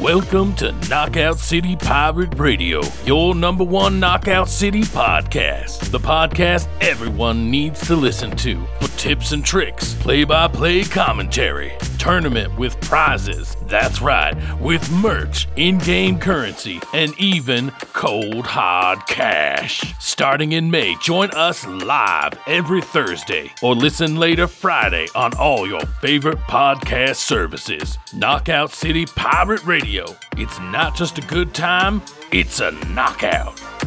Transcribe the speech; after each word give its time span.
Welcome 0.00 0.54
to 0.56 0.70
Knockout 0.88 1.40
City 1.40 1.74
Pirate 1.74 2.38
Radio, 2.38 2.82
your 3.04 3.34
number 3.34 3.64
one 3.64 3.98
Knockout 3.98 4.48
City 4.48 4.82
podcast. 4.82 5.90
The 5.90 5.98
podcast 5.98 6.68
everyone 6.80 7.50
needs 7.50 7.84
to 7.88 7.96
listen 7.96 8.30
to 8.36 8.64
for 8.80 8.96
tips 8.96 9.32
and 9.32 9.44
tricks, 9.44 9.94
play 9.94 10.22
by 10.22 10.46
play 10.46 10.84
commentary, 10.84 11.72
tournament 11.98 12.56
with 12.56 12.80
prizes. 12.80 13.56
That's 13.62 14.00
right, 14.00 14.34
with 14.60 14.90
merch, 14.90 15.48
in 15.56 15.78
game 15.78 16.18
currency, 16.18 16.80
and 16.94 17.18
even 17.18 17.70
cold 17.92 18.46
hard 18.46 19.06
cash. 19.06 19.94
Starting 20.00 20.52
in 20.52 20.70
May, 20.70 20.94
join 21.02 21.30
us 21.32 21.66
live 21.66 22.38
every 22.46 22.80
Thursday 22.80 23.50
or 23.62 23.74
listen 23.74 24.16
later 24.16 24.46
Friday 24.46 25.06
on 25.14 25.34
all 25.34 25.66
your 25.66 25.84
favorite 26.00 26.38
podcast 26.48 27.16
services. 27.16 27.98
Knockout 28.14 28.70
City 28.70 29.04
Pirate 29.04 29.64
Radio. 29.64 30.06
It's 30.36 30.58
not 30.60 30.96
just 30.96 31.18
a 31.18 31.22
good 31.22 31.52
time, 31.54 32.00
it's 32.32 32.60
a 32.60 32.70
knockout. 32.88 33.77